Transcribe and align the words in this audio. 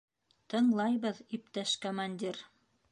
—Тыңлайбыҙ, 0.53 1.21
иптәш 1.39 1.77
командир. 1.87 2.43